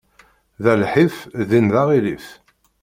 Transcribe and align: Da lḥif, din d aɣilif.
Da 0.63 0.73
lḥif, 0.81 1.15
din 1.49 1.65
d 1.73 1.75
aɣilif. 1.81 2.25